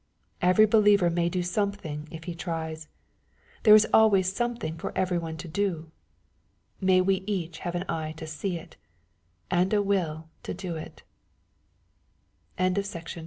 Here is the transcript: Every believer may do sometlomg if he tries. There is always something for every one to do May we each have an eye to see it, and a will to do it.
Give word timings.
Every 0.41 0.65
believer 0.65 1.11
may 1.11 1.29
do 1.29 1.43
sometlomg 1.43 2.07
if 2.09 2.23
he 2.23 2.33
tries. 2.33 2.87
There 3.61 3.75
is 3.75 3.85
always 3.93 4.33
something 4.33 4.75
for 4.79 4.91
every 4.97 5.19
one 5.19 5.37
to 5.37 5.47
do 5.47 5.91
May 6.79 7.01
we 7.01 7.17
each 7.27 7.59
have 7.59 7.75
an 7.75 7.85
eye 7.87 8.13
to 8.13 8.25
see 8.25 8.57
it, 8.57 8.77
and 9.51 9.71
a 9.75 9.83
will 9.83 10.27
to 10.41 10.55
do 10.55 10.75
it. 10.75 11.03